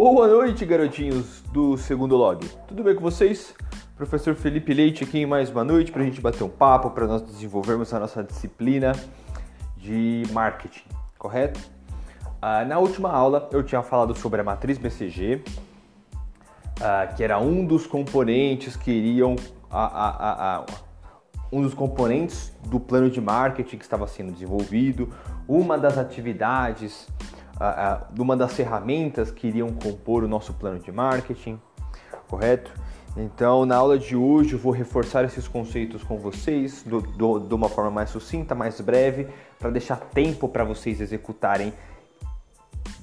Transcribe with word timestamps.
Boa 0.00 0.28
noite, 0.28 0.64
garotinhos 0.64 1.42
do 1.52 1.76
segundo 1.76 2.16
log. 2.16 2.46
Tudo 2.68 2.84
bem 2.84 2.94
com 2.94 3.00
vocês? 3.00 3.52
Professor 3.96 4.32
Felipe 4.36 4.72
Leite 4.72 5.02
aqui 5.02 5.18
em 5.18 5.26
mais 5.26 5.50
uma 5.50 5.64
noite 5.64 5.90
para 5.90 6.02
a 6.02 6.04
gente 6.04 6.20
bater 6.20 6.44
um 6.44 6.48
papo, 6.48 6.90
para 6.90 7.04
nós 7.04 7.20
desenvolvermos 7.20 7.92
a 7.92 7.98
nossa 7.98 8.22
disciplina 8.22 8.92
de 9.76 10.22
marketing, 10.30 10.84
correto? 11.18 11.58
Ah, 12.40 12.64
na 12.64 12.78
última 12.78 13.10
aula 13.10 13.48
eu 13.50 13.60
tinha 13.64 13.82
falado 13.82 14.16
sobre 14.16 14.40
a 14.40 14.44
matriz 14.44 14.78
BCG, 14.78 15.42
ah, 16.80 17.08
que 17.08 17.24
era 17.24 17.40
um 17.40 17.66
dos 17.66 17.84
componentes 17.84 18.76
que 18.76 18.92
iriam 18.92 19.34
a, 19.68 19.84
a, 19.84 20.58
a, 20.58 20.66
um 21.50 21.60
dos 21.60 21.74
componentes 21.74 22.52
do 22.68 22.78
plano 22.78 23.10
de 23.10 23.20
marketing 23.20 23.76
que 23.76 23.84
estava 23.84 24.06
sendo 24.06 24.30
desenvolvido, 24.30 25.12
uma 25.48 25.76
das 25.76 25.98
atividades 25.98 27.08
uma 28.18 28.36
das 28.36 28.54
ferramentas 28.54 29.30
que 29.30 29.46
iriam 29.46 29.70
compor 29.72 30.24
o 30.24 30.28
nosso 30.28 30.52
plano 30.54 30.78
de 30.78 30.92
marketing, 30.92 31.60
correto? 32.28 32.72
Então, 33.16 33.66
na 33.66 33.76
aula 33.76 33.98
de 33.98 34.14
hoje, 34.14 34.52
eu 34.52 34.58
vou 34.58 34.72
reforçar 34.72 35.24
esses 35.24 35.48
conceitos 35.48 36.04
com 36.04 36.18
vocês 36.18 36.84
do, 36.84 37.00
do, 37.00 37.40
de 37.40 37.54
uma 37.54 37.68
forma 37.68 37.90
mais 37.90 38.10
sucinta, 38.10 38.54
mais 38.54 38.80
breve, 38.80 39.26
para 39.58 39.70
deixar 39.70 39.96
tempo 39.96 40.48
para 40.48 40.62
vocês 40.62 41.00
executarem 41.00 41.72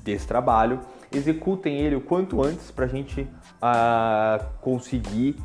desse 0.04 0.26
trabalho. 0.26 0.80
Executem 1.12 1.80
ele 1.80 1.96
o 1.96 2.02
quanto 2.02 2.42
antes 2.42 2.72
para 2.72 2.86
a 2.86 2.88
gente 2.88 3.22
uh, 3.22 4.46
conseguir 4.62 5.36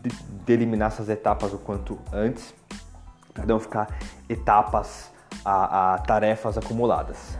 de, 0.00 0.10
de 0.44 0.52
eliminar 0.52 0.88
essas 0.88 1.08
etapas 1.08 1.52
o 1.52 1.58
quanto 1.58 1.98
antes, 2.12 2.54
para 3.34 3.44
não 3.44 3.58
ficar 3.58 3.98
etapas 4.28 5.10
a, 5.44 5.94
a 5.94 5.98
tarefas 5.98 6.56
acumuladas. 6.56 7.36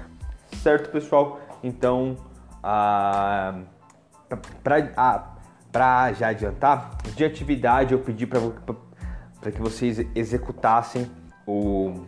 Certo, 0.57 0.91
pessoal? 0.91 1.41
Então, 1.63 2.17
ah, 2.63 3.61
para 4.63 6.13
já 6.13 6.29
adiantar, 6.29 6.97
de 7.15 7.25
atividade 7.25 7.93
eu 7.93 8.01
pedi 8.01 8.27
para 8.27 9.51
que 9.51 9.61
vocês 9.61 9.99
executassem 10.15 11.11
o 11.47 12.05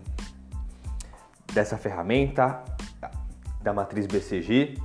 dessa 1.53 1.77
ferramenta 1.77 2.63
da 3.63 3.73
matriz 3.73 4.07
BCG 4.07 4.79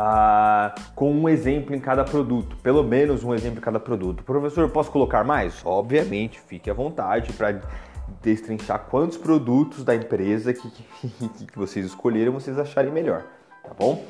ah, 0.00 0.74
com 0.94 1.12
um 1.12 1.28
exemplo 1.28 1.74
em 1.74 1.80
cada 1.80 2.04
produto, 2.04 2.56
pelo 2.58 2.84
menos 2.84 3.24
um 3.24 3.34
exemplo 3.34 3.58
em 3.58 3.62
cada 3.62 3.80
produto. 3.80 4.22
Professor, 4.22 4.68
posso 4.70 4.92
colocar 4.92 5.24
mais? 5.24 5.60
Obviamente, 5.64 6.40
fique 6.40 6.70
à 6.70 6.74
vontade 6.74 7.32
para 7.32 7.60
destrinchar 8.22 8.86
quantos 8.90 9.16
produtos 9.16 9.84
da 9.84 9.94
empresa 9.94 10.52
que, 10.52 10.70
que, 10.70 11.46
que 11.46 11.58
vocês 11.58 11.86
escolheram 11.86 12.32
vocês 12.32 12.58
acharem 12.58 12.92
melhor, 12.92 13.24
tá 13.62 13.72
bom? 13.78 14.04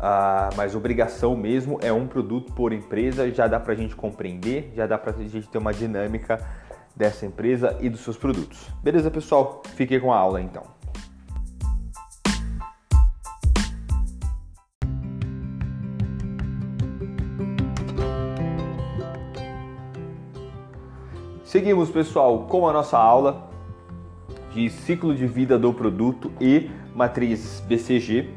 Ah, 0.00 0.50
mas 0.56 0.74
obrigação 0.74 1.36
mesmo 1.36 1.78
é 1.82 1.92
um 1.92 2.06
produto 2.06 2.52
por 2.52 2.72
empresa, 2.72 3.30
já 3.32 3.46
dá 3.46 3.58
pra 3.58 3.74
gente 3.74 3.96
compreender, 3.96 4.72
já 4.76 4.86
dá 4.86 4.96
pra 4.96 5.12
gente 5.12 5.48
ter 5.48 5.58
uma 5.58 5.72
dinâmica 5.72 6.38
dessa 6.94 7.26
empresa 7.26 7.76
e 7.80 7.88
dos 7.88 8.00
seus 8.00 8.16
produtos. 8.16 8.68
Beleza, 8.82 9.10
pessoal? 9.10 9.62
Fiquem 9.74 9.98
com 9.98 10.12
a 10.12 10.16
aula 10.16 10.40
então. 10.40 10.77
Seguimos, 21.48 21.88
pessoal, 21.88 22.40
com 22.40 22.68
a 22.68 22.74
nossa 22.74 22.98
aula 22.98 23.48
de 24.52 24.68
ciclo 24.68 25.14
de 25.14 25.26
vida 25.26 25.58
do 25.58 25.72
produto 25.72 26.30
e 26.38 26.68
matriz 26.94 27.64
BCG, 27.66 28.28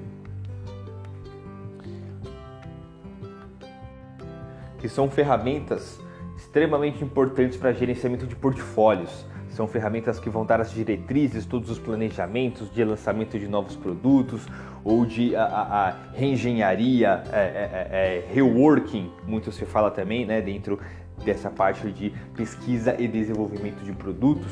que 4.80 4.88
são 4.88 5.10
ferramentas 5.10 6.00
extremamente 6.38 7.04
importantes 7.04 7.58
para 7.58 7.74
gerenciamento 7.74 8.26
de 8.26 8.34
portfólios. 8.34 9.26
São 9.50 9.68
ferramentas 9.68 10.18
que 10.18 10.30
vão 10.30 10.46
dar 10.46 10.62
as 10.62 10.72
diretrizes, 10.72 11.46
todos 11.46 11.70
os 11.70 11.78
planejamentos 11.78 12.74
de 12.74 12.82
lançamento 12.82 13.38
de 13.38 13.50
novos 13.50 13.76
produtos 13.76 14.48
ou 14.86 15.06
de 15.06 15.36
a, 15.36 15.44
a, 15.44 15.90
a 15.90 15.96
reengenharia, 16.14 17.22
é, 17.34 17.40
é, 17.40 17.88
é, 17.92 18.26
é 18.30 18.34
reworking, 18.34 19.12
muito 19.28 19.52
se 19.52 19.66
fala 19.66 19.92
também, 19.92 20.26
né, 20.26 20.42
dentro 20.42 20.80
dessa 21.24 21.50
parte 21.50 21.92
de 21.92 22.12
pesquisa 22.36 22.96
e 23.00 23.08
desenvolvimento 23.08 23.84
de 23.84 23.94
produtos. 23.94 24.52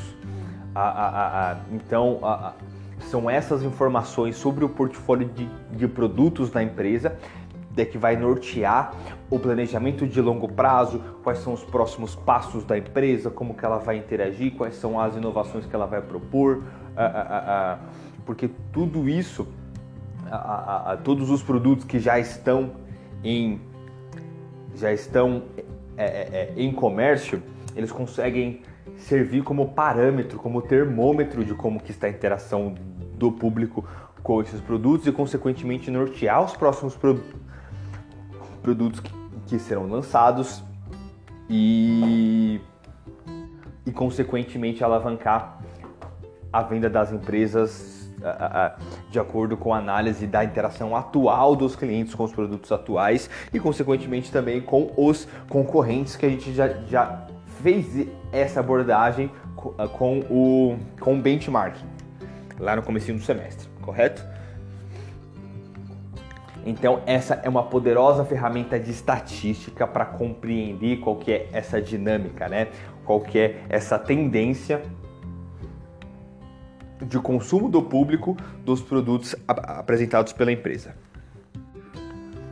então, 1.72 2.20
são 3.10 3.28
essas 3.30 3.62
informações 3.62 4.36
sobre 4.36 4.64
o 4.64 4.68
portfólio 4.68 5.28
de, 5.28 5.48
de 5.72 5.88
produtos 5.88 6.50
da 6.50 6.62
empresa 6.62 7.16
de 7.70 7.86
que 7.86 7.96
vai 7.96 8.16
nortear 8.16 8.92
o 9.30 9.38
planejamento 9.38 10.06
de 10.06 10.20
longo 10.20 10.48
prazo, 10.48 11.00
quais 11.22 11.38
são 11.38 11.52
os 11.52 11.62
próximos 11.62 12.14
passos 12.14 12.64
da 12.64 12.76
empresa, 12.76 13.30
como 13.30 13.54
que 13.54 13.64
ela 13.64 13.78
vai 13.78 13.96
interagir, 13.96 14.54
quais 14.56 14.74
são 14.74 14.98
as 15.00 15.14
inovações 15.16 15.66
que 15.66 15.74
ela 15.74 15.86
vai 15.86 16.02
propor, 16.02 16.64
porque 18.26 18.50
tudo 18.72 19.08
isso, 19.08 19.46
todos 21.04 21.30
os 21.30 21.42
produtos 21.42 21.84
que 21.84 21.98
já 21.98 22.18
estão 22.18 22.72
em 23.22 23.60
já 24.74 24.92
estão 24.92 25.42
é, 25.96 26.04
é, 26.04 26.54
é, 26.56 26.62
em 26.62 26.72
comércio, 26.72 27.42
eles 27.76 27.92
conseguem 27.92 28.62
servir 28.96 29.42
como 29.42 29.68
parâmetro, 29.72 30.38
como 30.38 30.62
termômetro 30.62 31.44
de 31.44 31.54
como 31.54 31.80
que 31.80 31.90
está 31.90 32.06
a 32.06 32.10
interação 32.10 32.74
do 33.14 33.30
público 33.30 33.84
com 34.22 34.40
esses 34.40 34.60
produtos 34.60 35.06
e, 35.06 35.12
consequentemente, 35.12 35.90
nortear 35.90 36.42
os 36.42 36.54
próximos 36.56 36.96
pro 36.96 37.20
produtos 38.62 39.00
que, 39.00 39.10
que, 39.46 39.58
serão 39.58 39.88
lançados 39.88 40.62
e, 41.48 42.60
e, 43.86 43.90
consequentemente, 43.90 44.84
alavancar 44.84 45.62
a 46.52 46.62
venda 46.62 46.90
das 46.90 47.10
empresas 47.10 47.99
de 49.10 49.18
acordo 49.18 49.56
com 49.56 49.72
a 49.72 49.78
análise 49.78 50.26
da 50.26 50.44
interação 50.44 50.94
atual 50.94 51.56
dos 51.56 51.74
clientes 51.74 52.14
com 52.14 52.24
os 52.24 52.32
produtos 52.32 52.70
atuais 52.70 53.30
e, 53.52 53.58
consequentemente, 53.58 54.30
também 54.30 54.60
com 54.60 54.92
os 54.96 55.26
concorrentes 55.48 56.16
que 56.16 56.26
a 56.26 56.28
gente 56.28 56.52
já, 56.52 56.68
já 56.86 57.26
fez 57.62 58.06
essa 58.32 58.60
abordagem 58.60 59.30
com 59.56 60.20
o, 60.30 60.76
com 60.98 61.14
o 61.14 61.20
benchmarking 61.20 61.86
lá 62.58 62.76
no 62.76 62.82
começo 62.82 63.12
do 63.12 63.20
semestre, 63.20 63.68
correto? 63.80 64.22
Então 66.64 67.02
essa 67.06 67.40
é 67.42 67.48
uma 67.48 67.62
poderosa 67.62 68.24
ferramenta 68.24 68.78
de 68.78 68.90
estatística 68.90 69.86
para 69.86 70.04
compreender 70.04 70.98
qual 70.98 71.16
que 71.16 71.32
é 71.32 71.48
essa 71.52 71.80
dinâmica, 71.80 72.48
né? 72.48 72.68
Qual 73.04 73.20
que 73.20 73.38
é 73.38 73.62
essa 73.68 73.98
tendência 73.98 74.82
de 77.02 77.18
consumo 77.18 77.68
do 77.68 77.82
público 77.82 78.36
dos 78.64 78.80
produtos 78.80 79.34
apresentados 79.46 80.32
pela 80.32 80.52
empresa. 80.52 80.94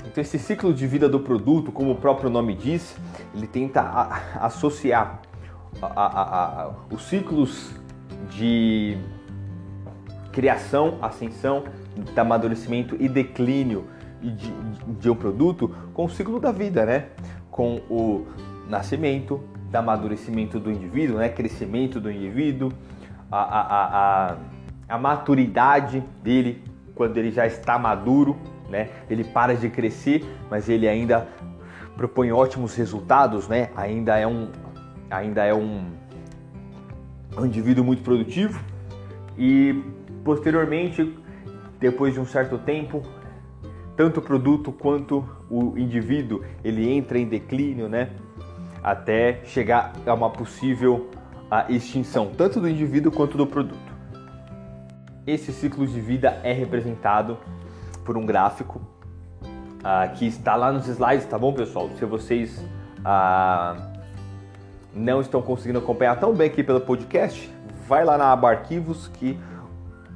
Então, 0.07 0.23
esse 0.23 0.39
ciclo 0.39 0.73
de 0.73 0.87
vida 0.87 1.09
do 1.09 1.21
produto, 1.21 1.71
como 1.71 1.93
o 1.93 1.97
próprio 1.97 2.31
nome 2.31 2.55
diz, 2.55 2.97
ele 3.35 3.47
tenta 3.47 3.83
associar 4.41 5.21
a, 5.83 5.87
a, 5.87 6.63
a, 6.65 6.71
os 6.91 7.03
ciclos 7.03 7.73
de 8.31 8.97
criação, 10.33 10.99
ascensão, 11.03 11.65
de 11.97 12.19
amadurecimento 12.19 12.97
e 12.99 13.09
declínio 13.09 13.85
de, 14.23 14.53
de 14.99 15.11
um 15.11 15.15
produto 15.15 15.75
com 15.93 16.07
o 16.07 16.11
ciclo 16.11 16.41
da 16.41 16.53
vida, 16.53 16.85
né? 16.87 17.07
Com 17.51 17.81
o 17.91 18.27
nascimento, 18.69 19.41
do 19.71 19.77
amadurecimento 19.77 20.59
do 20.59 20.71
indivíduo, 20.71 21.19
né? 21.19 21.29
Crescimento 21.29 22.01
do 22.01 22.11
indivíduo, 22.11 22.73
a, 23.31 23.39
a, 23.39 24.31
a, 24.31 24.37
a 24.89 24.99
maturidade 24.99 26.03
dele 26.23 26.63
quando 26.95 27.17
ele 27.17 27.31
já 27.31 27.47
está 27.47 27.79
maduro, 27.79 28.37
né? 28.69 28.91
Ele 29.09 29.25
para 29.25 29.55
de 29.55 29.69
crescer, 29.69 30.25
mas 30.51 30.69
ele 30.69 30.89
ainda 30.89 31.29
propõe 31.97 32.33
ótimos 32.33 32.75
resultados, 32.75 33.49
né? 33.49 33.71
Ainda 33.77 34.17
é 34.19 34.27
um, 34.27 34.49
ainda 35.11 35.45
é 35.45 35.55
um, 35.55 35.87
um 37.37 37.47
indivíduo 37.47 37.85
muito 37.85 38.03
produtivo 38.03 38.61
e 39.37 39.83
posteriormente, 40.25 41.17
depois 41.79 42.15
de 42.15 42.21
um 42.21 42.27
certo 42.27 42.59
tempo, 42.59 43.03
tanto 43.97 44.21
o 44.21 44.23
produto 44.23 44.73
quanto 44.73 45.25
o 45.51 45.79
indivíduo 45.79 46.45
ele 46.63 46.91
entra 46.91 47.19
em 47.19 47.27
declínio, 47.27 47.89
né? 47.89 48.11
Até 48.83 49.41
chegar 49.45 49.93
a 50.07 50.15
uma 50.15 50.31
possível 50.31 51.11
a 51.51 51.71
extinção 51.71 52.31
tanto 52.37 52.61
do 52.61 52.69
indivíduo 52.69 53.11
quanto 53.11 53.37
do 53.37 53.47
produto. 53.47 53.99
Esse 55.27 55.53
ciclo 55.53 55.87
de 55.87 56.01
vida 56.01 56.41
é 56.43 56.53
representado 56.53 57.39
por 58.05 58.17
um 58.17 58.25
gráfico 58.25 58.81
uh, 59.79 60.15
que 60.15 60.27
está 60.27 60.57
lá 60.57 60.73
nos 60.73 60.87
slides, 60.89 61.27
tá 61.27 61.39
bom, 61.39 61.53
pessoal? 61.53 61.91
Se 61.99 62.05
vocês 62.05 62.59
uh, 63.01 63.81
não 64.95 65.21
estão 65.21 65.43
conseguindo 65.43 65.79
acompanhar 65.79 66.19
tão 66.19 66.35
bem 66.35 66.49
aqui 66.49 66.63
pelo 66.63 66.81
podcast, 66.81 67.51
vai 67.87 68.05
lá 68.05 68.17
na 68.19 68.33
aba 68.33 68.51
arquivos 68.51 69.09
que 69.09 69.39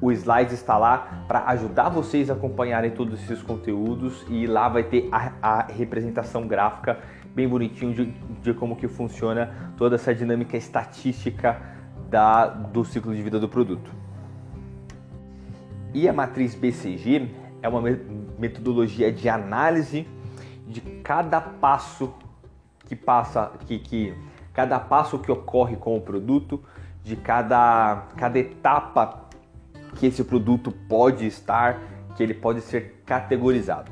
o 0.00 0.10
Slides 0.10 0.52
está 0.52 0.76
lá 0.76 1.24
para 1.28 1.44
ajudar 1.50 1.88
vocês 1.88 2.28
a 2.28 2.32
acompanharem 2.32 2.90
todos 2.90 3.22
esses 3.22 3.40
conteúdos 3.40 4.26
e 4.28 4.48
lá 4.48 4.68
vai 4.68 4.82
ter 4.82 5.08
a, 5.12 5.32
a 5.40 5.62
representação 5.62 6.46
gráfica 6.46 6.98
bem 7.34 7.48
bonitinho 7.48 7.94
de, 7.94 8.06
de, 8.42 8.54
como 8.54 8.76
que 8.76 8.88
funciona 8.88 9.72
toda 9.76 9.96
essa 9.96 10.14
dinâmica 10.14 10.56
estatística 10.56 11.60
da, 12.10 12.46
do 12.46 12.84
ciclo 12.84 13.14
de 13.14 13.22
vida 13.22 13.38
do 13.38 13.48
produto. 13.48 13.90
E 15.94 16.08
a 16.08 16.12
matriz 16.12 16.54
BCG 16.54 17.30
é 17.62 17.68
uma 17.68 17.82
metodologia 18.38 19.12
de 19.12 19.28
análise 19.28 20.06
de 20.66 20.80
cada 21.02 21.40
passo 21.40 22.12
que 22.86 22.96
passa, 22.96 23.52
que, 23.66 23.78
que 23.78 24.14
cada 24.52 24.78
passo 24.78 25.18
que 25.18 25.30
ocorre 25.30 25.76
com 25.76 25.96
o 25.96 26.00
produto, 26.00 26.62
de 27.02 27.16
cada, 27.16 28.06
cada 28.16 28.38
etapa 28.38 29.28
que 29.96 30.06
esse 30.06 30.24
produto 30.24 30.70
pode 30.88 31.26
estar, 31.26 31.80
que 32.16 32.22
ele 32.22 32.34
pode 32.34 32.60
ser 32.60 33.02
categorizado. 33.04 33.90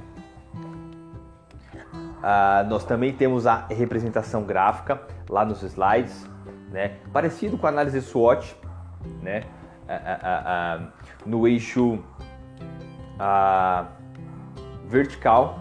Uh, 2.20 2.68
nós 2.68 2.84
também 2.84 3.12
temos 3.14 3.46
a 3.46 3.66
representação 3.70 4.44
gráfica 4.44 5.00
lá 5.28 5.42
nos 5.42 5.62
slides, 5.62 6.26
né? 6.70 6.96
parecido 7.12 7.56
com 7.56 7.66
a 7.66 7.70
análise 7.70 8.00
SWOT, 8.02 8.54
né? 9.22 9.44
Uh, 9.88 10.84
uh, 10.84 10.92
no 11.26 11.48
eixo 11.48 11.98
vertical 14.86 15.58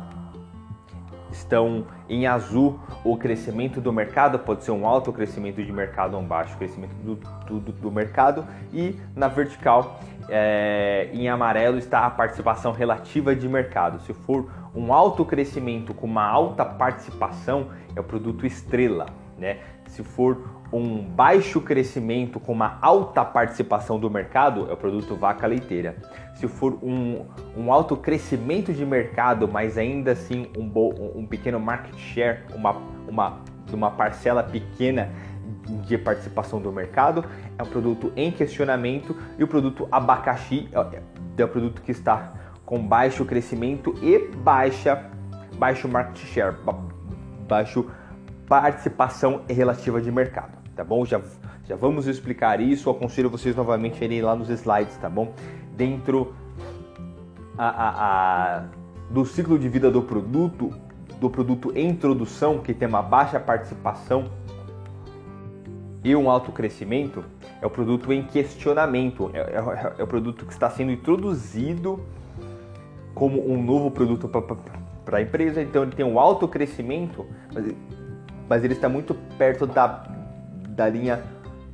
estão 1.32 1.86
em 2.10 2.26
azul 2.26 2.80
o 3.04 3.16
crescimento 3.16 3.80
do 3.80 3.94
mercado, 3.94 4.40
pode 4.40 4.64
ser 4.64 4.72
um 4.72 4.86
alto 4.86 5.14
crescimento 5.14 5.64
de 5.64 5.72
mercado 5.72 6.16
ou 6.16 6.22
um 6.22 6.26
baixo 6.26 6.58
crescimento 6.58 6.94
do, 6.96 7.16
do, 7.60 7.72
do 7.72 7.92
mercado, 7.92 8.46
e 8.74 8.96
na 9.16 9.28
vertical 9.28 10.00
é, 10.28 11.10
em 11.14 11.30
amarelo 11.30 11.78
está 11.78 12.06
a 12.06 12.10
participação 12.10 12.72
relativa 12.72 13.36
de 13.36 13.48
mercado. 13.48 14.00
Se 14.02 14.14
for 14.14 14.50
um 14.76 14.94
alto 14.94 15.26
crescimento 15.26 15.94
com 15.94 16.08
uma 16.08 16.26
alta 16.26 16.66
participação, 16.66 17.68
é 17.96 18.00
o 18.00 18.04
produto 18.04 18.46
estrela. 18.46 19.08
Né? 19.40 19.60
Se 19.88 20.04
for 20.04 20.60
um 20.72 21.02
baixo 21.02 21.62
crescimento 21.62 22.40
com 22.40 22.52
uma 22.52 22.78
alta 22.82 23.24
participação 23.26 24.00
do 24.00 24.10
mercado, 24.10 24.70
é 24.70 24.74
o 24.74 24.78
produto 24.78 25.16
vaca 25.16 25.48
leiteira. 25.48 25.96
Se 26.36 26.48
for 26.48 26.78
um, 26.84 27.26
um 27.58 27.72
alto 27.72 27.98
crescimento 27.98 28.72
de 28.72 28.86
mercado, 28.86 29.48
mas 29.48 29.78
ainda 29.78 30.12
assim 30.12 30.48
um, 30.58 30.72
um 31.16 31.26
pequeno 31.26 31.60
market 31.60 31.96
share, 31.98 32.44
uma, 32.54 32.74
uma, 33.08 33.42
uma 33.72 33.92
parcela 33.92 34.44
pequena 34.44 35.10
de 35.86 35.98
participação 35.98 36.62
do 36.62 36.72
mercado, 36.72 37.26
é 37.58 37.64
um 37.64 37.66
produto 37.66 38.12
em 38.16 38.32
questionamento 38.32 39.16
e 39.38 39.44
o 39.44 39.48
produto 39.48 39.88
abacaxi 39.92 40.70
é, 40.72 41.02
é 41.42 41.44
o 41.44 41.48
produto 41.48 41.82
que 41.82 41.92
está 41.92 42.34
com 42.66 42.80
baixo 42.80 43.26
crescimento 43.26 43.96
e 44.02 44.20
baixa 44.38 45.10
baixo 45.58 45.88
market 45.88 46.18
share, 46.26 46.56
baixo 47.48 47.90
participação 48.50 49.44
relativa 49.48 50.02
de 50.02 50.12
mercado, 50.12 50.58
tá 50.76 50.84
bom? 50.84 51.06
Já, 51.06 51.22
já 51.68 51.76
vamos 51.76 52.08
explicar 52.08 52.60
isso, 52.60 52.90
aconselho 52.90 53.30
vocês 53.30 53.56
novamente 53.56 54.02
a 54.02 54.06
irem 54.06 54.24
lá 54.24 54.36
nos 54.36 54.50
slides, 54.50 54.98
tá 54.98 55.08
bom? 55.08 55.34
Dentro 55.78 56.34
a, 57.56 57.68
a, 57.68 58.58
a, 58.58 58.64
do 59.12 59.24
ciclo 59.24 59.60
de 59.60 59.70
vida 59.70 59.92
do 59.92 60.02
produto, 60.02 60.74
do 61.22 61.30
produto 61.30 61.72
em 61.76 61.90
introdução, 61.90 62.58
que 62.58 62.74
tem 62.74 62.88
uma 62.88 63.04
baixa 63.04 63.40
participação 63.40 64.32
e 66.04 66.16
um 66.16 66.28
alto 66.28 66.52
crescimento, 66.52 67.24
é 67.62 67.68
o 67.68 67.70
produto 67.70 68.12
em 68.12 68.24
questionamento, 68.24 69.30
é, 69.32 69.40
é, 69.42 69.94
é 70.00 70.04
o 70.04 70.08
produto 70.08 70.46
que 70.46 70.54
está 70.54 70.72
sendo 70.72 70.92
introduzido 70.92 72.04
como 73.14 73.48
um 73.48 73.62
novo 73.62 73.92
produto 73.92 74.28
para 75.06 75.18
a 75.18 75.22
empresa, 75.22 75.62
então 75.62 75.84
ele 75.84 75.92
tem 75.92 76.06
um 76.06 76.20
alto 76.20 76.48
crescimento, 76.48 77.28
mas 77.54 77.76
mas 78.50 78.64
ele 78.64 78.74
está 78.74 78.90
muito 78.90 79.14
perto 79.38 79.68
da, 79.68 80.08
da 80.70 80.90
linha, 80.90 81.22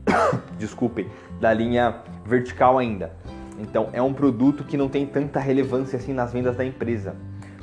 desculpem, 0.60 1.10
da 1.40 1.54
linha 1.54 1.96
vertical 2.26 2.78
ainda. 2.78 3.14
Então 3.58 3.90
é 3.94 4.02
um 4.02 4.14
produto 4.14 4.64
que 4.66 4.76
não 4.76 4.90
tem 4.90 5.06
tanta 5.06 5.40
relevância 5.40 5.98
assim 5.98 6.14
nas 6.14 6.34
vendas 6.34 6.58
da 6.58 6.66
empresa. 6.66 7.16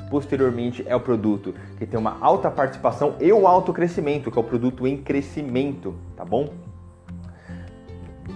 Posteriormente 0.09 0.83
é 0.87 0.95
o 0.95 0.99
produto 0.99 1.53
que 1.77 1.85
tem 1.85 1.99
uma 1.99 2.17
alta 2.19 2.49
participação 2.49 3.15
e 3.19 3.31
um 3.31 3.47
alto 3.47 3.71
crescimento, 3.71 4.31
que 4.31 4.37
é 4.37 4.41
o 4.41 4.43
produto 4.43 4.87
em 4.87 4.97
crescimento, 4.97 5.95
tá 6.15 6.25
bom? 6.25 6.49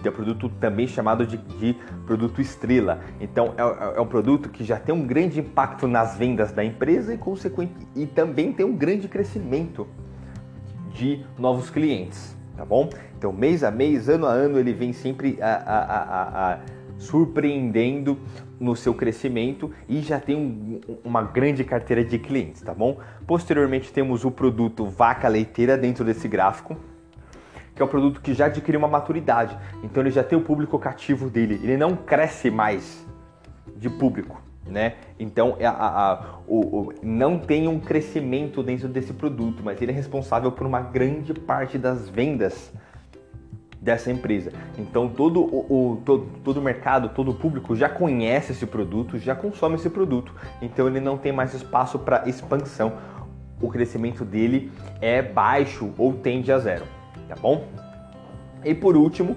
é 0.04 0.10
o 0.10 0.14
produto 0.14 0.50
também 0.60 0.88
chamado 0.88 1.26
de, 1.26 1.38
de 1.38 1.76
produto 2.06 2.42
estrela. 2.42 3.02
Então 3.20 3.54
é, 3.58 3.98
é, 3.98 4.02
um 4.02 4.06
produto 4.06 4.50
que 4.50 4.64
já 4.64 4.80
tem 4.80 4.94
um 4.94 5.06
grande 5.06 5.40
impacto 5.40 5.88
nas 5.88 6.18
vendas 6.18 6.52
da 6.52 6.64
empresa 6.64 7.14
e 7.14 7.18
consequente 7.18 7.74
e 7.96 8.06
também 8.06 8.54
tem 8.54 8.66
um 8.66 8.76
grande 8.76 9.08
crescimento 9.08 9.88
de 10.94 11.26
novos 11.38 11.70
clientes, 11.70 12.36
tá 12.56 12.66
bom? 12.66 12.90
Então, 13.18 13.32
mês 13.32 13.64
a 13.64 13.72
mês, 13.72 14.10
ano 14.10 14.26
a 14.26 14.32
ano, 14.32 14.60
ele 14.60 14.74
vem 14.74 14.94
sempre 14.94 15.38
a, 15.42 15.56
a, 15.56 16.54
a, 16.54 16.60
surpreendendo 16.98 18.18
no 18.60 18.76
seu 18.76 18.94
crescimento 18.94 19.72
e 19.88 20.02
já 20.02 20.20
tem 20.20 20.36
um, 20.36 20.80
uma 21.04 21.22
grande 21.22 21.64
carteira 21.64 22.04
de 22.04 22.18
clientes, 22.18 22.62
tá 22.62 22.74
bom? 22.74 22.98
Posteriormente, 23.26 23.92
temos 23.92 24.26
o 24.26 24.32
produto 24.32 24.86
vaca 24.86 25.28
leiteira 25.28 25.78
dentro 25.78 26.04
desse 26.04 26.28
gráfico, 26.28 26.76
que 27.76 27.82
é 27.82 27.86
o 27.86 27.88
produto 27.88 28.22
que 28.22 28.34
já 28.34 28.46
adquiriu 28.48 28.80
uma 28.80 28.88
maturidade, 28.88 29.58
então 29.84 30.02
ele 30.02 30.10
já 30.10 30.24
tem 30.24 30.38
o 30.38 30.42
público 30.42 30.80
cativo 30.80 31.30
dele, 31.30 31.60
ele 31.62 31.78
não 31.78 31.96
cresce 31.96 32.50
mais 32.50 33.06
de 33.76 33.90
público 33.90 34.47
né? 34.70 34.96
Então 35.20 35.58
a, 35.62 35.70
a, 35.70 36.14
a, 36.14 36.26
o, 36.48 36.60
o, 36.60 36.94
não 37.02 37.40
tem 37.40 37.68
um 37.68 37.80
crescimento 37.80 38.62
dentro 38.62 38.88
desse 38.88 39.14
produto, 39.14 39.62
mas 39.64 39.82
ele 39.82 39.92
é 39.92 39.96
responsável 39.96 40.52
por 40.52 40.66
uma 40.66 40.82
grande 40.82 41.34
parte 41.34 41.78
das 41.78 42.10
vendas 42.10 42.72
dessa 43.80 44.12
empresa. 44.12 44.52
Então 44.78 45.08
todo 45.08 45.42
o, 45.42 45.94
o 45.94 46.02
todo, 46.04 46.28
todo 46.44 46.58
o 46.58 46.62
mercado, 46.62 47.10
todo 47.10 47.32
o 47.32 47.34
público 47.34 47.76
já 47.76 47.88
conhece 47.88 48.52
esse 48.52 48.66
produto, 48.66 49.18
já 49.18 49.36
consome 49.36 49.76
esse 49.76 49.90
produto. 49.90 50.34
Então 50.62 50.88
ele 50.88 51.00
não 51.00 51.18
tem 51.18 51.32
mais 51.32 51.54
espaço 51.54 52.00
para 52.00 52.28
expansão. 52.28 52.94
O 53.62 53.70
crescimento 53.70 54.24
dele 54.24 54.72
é 55.02 55.22
baixo 55.22 55.92
ou 55.98 56.14
tende 56.14 56.52
a 56.52 56.60
zero, 56.60 56.86
tá 57.28 57.36
bom? 57.36 57.66
E 58.64 58.76
por 58.76 58.96
último, 58.96 59.36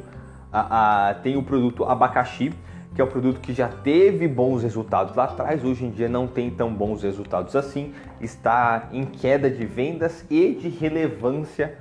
tem 1.22 1.36
o 1.36 1.42
produto 1.42 1.84
abacaxi 1.84 2.52
que 2.94 3.00
é 3.00 3.04
um 3.04 3.08
produto 3.08 3.40
que 3.40 3.52
já 3.52 3.68
teve 3.68 4.26
bons 4.26 4.62
resultados 4.62 5.14
lá 5.14 5.24
atrás, 5.24 5.64
hoje 5.64 5.84
em 5.84 5.90
dia 5.90 6.08
não 6.08 6.26
tem 6.26 6.50
tão 6.50 6.72
bons 6.72 7.02
resultados 7.02 7.54
assim, 7.54 7.94
está 8.20 8.88
em 8.92 9.04
queda 9.04 9.48
de 9.48 9.64
vendas 9.64 10.24
e 10.28 10.54
de 10.54 10.68
relevância 10.68 11.78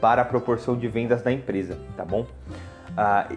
para 0.00 0.22
a 0.22 0.24
proporção 0.24 0.76
de 0.76 0.88
vendas 0.88 1.22
da 1.22 1.32
empresa, 1.32 1.78
tá 1.96 2.04
bom? 2.04 2.26
Ah, 2.96 3.28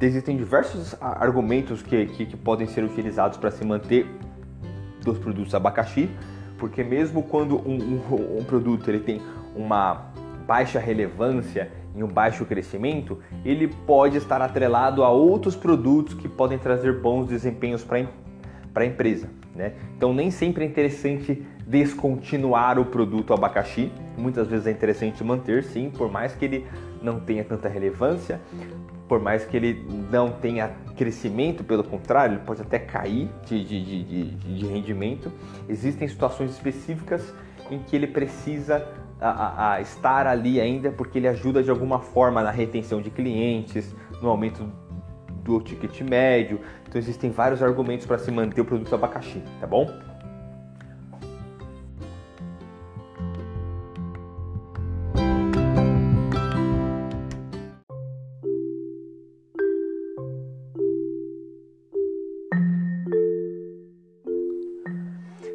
existem 0.00 0.36
diversos 0.36 0.96
argumentos 1.00 1.82
que, 1.82 2.06
que, 2.06 2.26
que 2.26 2.36
podem 2.36 2.66
ser 2.66 2.82
utilizados 2.84 3.36
para 3.36 3.50
se 3.50 3.64
manter 3.64 4.06
dos 5.04 5.18
produtos 5.18 5.54
abacaxi, 5.54 6.10
porque 6.58 6.82
mesmo 6.82 7.22
quando 7.22 7.56
um, 7.56 7.76
um, 7.76 8.38
um 8.38 8.44
produto 8.44 8.88
ele 8.88 9.00
tem 9.00 9.20
uma 9.54 10.06
baixa 10.46 10.78
relevância 10.78 11.70
em 11.98 12.02
um 12.02 12.08
baixo 12.08 12.44
crescimento, 12.44 13.18
ele 13.44 13.68
pode 13.68 14.16
estar 14.16 14.40
atrelado 14.40 15.02
a 15.02 15.10
outros 15.10 15.56
produtos 15.56 16.14
que 16.14 16.28
podem 16.28 16.56
trazer 16.56 17.00
bons 17.00 17.26
desempenhos 17.26 17.84
para 17.84 18.06
a 18.76 18.86
empresa. 18.86 19.28
Né? 19.54 19.72
Então 19.96 20.14
nem 20.14 20.30
sempre 20.30 20.64
é 20.64 20.66
interessante 20.68 21.44
descontinuar 21.66 22.78
o 22.78 22.84
produto 22.84 23.34
abacaxi, 23.34 23.90
muitas 24.16 24.46
vezes 24.46 24.66
é 24.66 24.70
interessante 24.70 25.22
manter 25.24 25.64
sim, 25.64 25.90
por 25.90 26.10
mais 26.10 26.34
que 26.34 26.44
ele 26.44 26.66
não 27.02 27.18
tenha 27.18 27.42
tanta 27.44 27.68
relevância, 27.68 28.40
por 29.08 29.20
mais 29.20 29.44
que 29.44 29.56
ele 29.56 29.84
não 30.10 30.30
tenha 30.30 30.70
crescimento, 30.96 31.64
pelo 31.64 31.82
contrário, 31.82 32.36
ele 32.36 32.44
pode 32.44 32.62
até 32.62 32.78
cair 32.78 33.28
de, 33.46 33.64
de, 33.64 34.04
de, 34.04 34.24
de 34.34 34.66
rendimento. 34.66 35.32
Existem 35.68 36.06
situações 36.06 36.50
específicas 36.50 37.34
em 37.70 37.78
que 37.78 37.96
ele 37.96 38.06
precisa 38.06 38.86
a, 39.20 39.72
a, 39.72 39.80
estar 39.80 40.26
ali 40.26 40.60
ainda 40.60 40.90
porque 40.90 41.18
ele 41.18 41.28
ajuda 41.28 41.62
de 41.62 41.70
alguma 41.70 42.00
forma 42.00 42.42
na 42.42 42.50
retenção 42.50 43.00
de 43.00 43.10
clientes, 43.10 43.94
no 44.22 44.28
aumento 44.28 44.70
do 45.42 45.60
ticket 45.60 46.00
médio. 46.02 46.60
Então 46.86 46.98
existem 46.98 47.30
vários 47.30 47.62
argumentos 47.62 48.06
para 48.06 48.18
se 48.18 48.30
manter 48.30 48.60
o 48.60 48.64
produto 48.64 48.94
abacaxi, 48.94 49.42
tá 49.60 49.66
bom? 49.66 49.86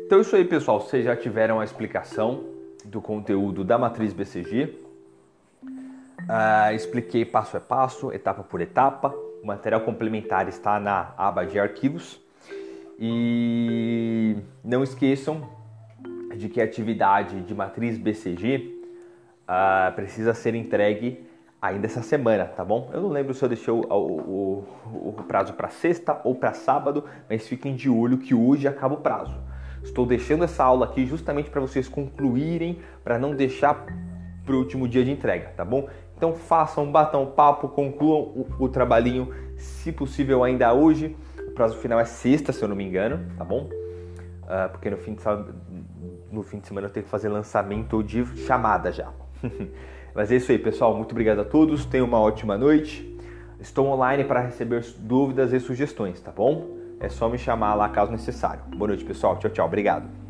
Então 0.05 0.19
é 0.19 0.21
isso 0.21 0.35
aí, 0.35 0.45
pessoal. 0.45 0.79
Vocês 0.79 1.05
já 1.05 1.15
tiveram 1.15 1.59
a 1.59 1.63
explicação 1.63 2.43
do 2.85 3.01
conteúdo 3.01 3.63
da 3.63 3.77
matriz 3.77 4.13
BCG. 4.13 4.79
Ah, 6.27 6.73
expliquei 6.73 7.25
passo 7.25 7.57
a 7.57 7.59
passo, 7.59 8.11
etapa 8.11 8.43
por 8.43 8.61
etapa, 8.61 9.13
O 9.41 9.45
material 9.45 9.81
complementar 9.81 10.47
está 10.47 10.79
na 10.79 11.13
aba 11.17 11.45
de 11.45 11.59
arquivos. 11.59 12.21
E 12.97 14.37
não 14.63 14.83
esqueçam 14.83 15.49
de 16.37 16.47
que 16.47 16.61
a 16.61 16.63
atividade 16.63 17.41
de 17.41 17.53
matriz 17.53 17.97
BCG 17.97 18.81
ah, 19.47 19.91
precisa 19.95 20.33
ser 20.33 20.55
entregue 20.55 21.25
ainda 21.61 21.85
essa 21.85 22.01
semana, 22.01 22.45
tá 22.45 22.63
bom? 22.63 22.89
Eu 22.93 23.01
não 23.01 23.09
lembro 23.09 23.33
se 23.33 23.43
eu 23.43 23.49
deixei 23.49 23.73
o, 23.73 23.81
o, 23.81 24.65
o 24.85 25.23
prazo 25.27 25.53
para 25.53 25.69
sexta 25.69 26.19
ou 26.23 26.35
para 26.35 26.53
sábado, 26.53 27.05
mas 27.29 27.47
fiquem 27.47 27.75
de 27.75 27.89
olho 27.89 28.17
que 28.17 28.33
hoje 28.35 28.67
acaba 28.67 28.95
o 28.95 28.97
prazo. 28.97 29.37
Estou 29.83 30.05
deixando 30.05 30.43
essa 30.43 30.63
aula 30.63 30.85
aqui 30.85 31.05
justamente 31.05 31.49
para 31.49 31.61
vocês 31.61 31.87
concluírem, 31.87 32.79
para 33.03 33.19
não 33.19 33.35
deixar 33.35 33.85
para 34.45 34.55
o 34.55 34.57
último 34.57 34.87
dia 34.87 35.03
de 35.03 35.11
entrega, 35.11 35.49
tá 35.55 35.63
bom? 35.63 35.87
Então 36.15 36.33
façam, 36.33 36.91
batam 36.91 37.25
papo, 37.25 37.67
concluam 37.67 38.21
o, 38.21 38.47
o 38.59 38.69
trabalhinho, 38.69 39.33
se 39.57 39.91
possível 39.91 40.43
ainda 40.43 40.73
hoje. 40.73 41.15
O 41.47 41.51
prazo 41.51 41.77
final 41.77 41.99
é 41.99 42.05
sexta, 42.05 42.51
se 42.51 42.63
eu 42.63 42.67
não 42.67 42.75
me 42.75 42.83
engano, 42.83 43.19
tá 43.37 43.43
bom? 43.43 43.69
Uh, 44.43 44.69
porque 44.71 44.89
no 44.89 44.97
fim, 44.97 45.13
de, 45.13 45.23
no 46.31 46.43
fim 46.43 46.59
de 46.59 46.67
semana 46.67 46.87
eu 46.87 46.91
tenho 46.91 47.03
que 47.03 47.09
fazer 47.09 47.29
lançamento 47.29 48.01
de 48.03 48.25
chamada 48.45 48.91
já. 48.91 49.11
Mas 50.15 50.31
é 50.31 50.35
isso 50.35 50.51
aí, 50.51 50.59
pessoal. 50.59 50.95
Muito 50.95 51.11
obrigado 51.11 51.41
a 51.41 51.45
todos. 51.45 51.85
Tenham 51.85 52.05
uma 52.05 52.19
ótima 52.19 52.57
noite. 52.57 53.17
Estou 53.59 53.87
online 53.87 54.23
para 54.23 54.41
receber 54.41 54.85
dúvidas 54.99 55.53
e 55.53 55.59
sugestões, 55.59 56.19
tá 56.19 56.31
bom? 56.31 56.82
É 57.03 57.09
só 57.09 57.27
me 57.27 57.37
chamar 57.37 57.75
lá 57.75 57.89
caso 57.89 58.13
necessário. 58.13 58.63
Boa 58.77 58.87
noite, 58.87 59.03
pessoal. 59.03 59.37
Tchau, 59.37 59.51
tchau. 59.51 59.65
Obrigado. 59.65 60.22